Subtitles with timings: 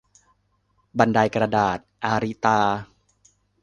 [0.99, 2.59] บันไดกระดาษ- อาริตา